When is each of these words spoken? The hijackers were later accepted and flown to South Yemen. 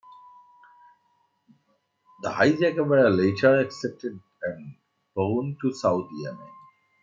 The 2.23 2.31
hijackers 2.31 2.75
were 2.87 3.07
later 3.11 3.59
accepted 3.59 4.19
and 4.41 4.73
flown 5.13 5.57
to 5.61 5.71
South 5.73 6.09
Yemen. 6.11 6.49